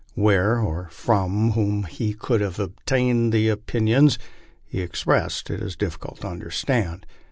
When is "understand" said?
6.27-7.05